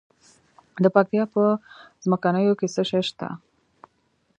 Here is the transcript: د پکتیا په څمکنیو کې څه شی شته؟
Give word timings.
د 0.83 0.85
پکتیا 0.95 1.23
په 1.33 1.43
څمکنیو 2.01 2.57
کې 2.59 2.67
څه 2.75 2.81
شی 2.89 3.01
شته؟ 3.09 3.27